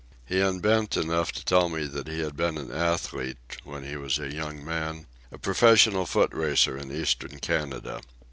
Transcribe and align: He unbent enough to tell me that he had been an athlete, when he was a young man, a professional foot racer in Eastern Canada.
He 0.25 0.41
unbent 0.41 0.97
enough 0.97 1.31
to 1.33 1.45
tell 1.45 1.69
me 1.69 1.85
that 1.85 2.07
he 2.07 2.21
had 2.21 2.35
been 2.35 2.57
an 2.57 2.71
athlete, 2.71 3.57
when 3.63 3.83
he 3.83 3.97
was 3.97 4.17
a 4.17 4.33
young 4.33 4.65
man, 4.65 5.05
a 5.31 5.37
professional 5.37 6.07
foot 6.07 6.33
racer 6.33 6.75
in 6.75 6.91
Eastern 6.91 7.37
Canada. 7.37 8.01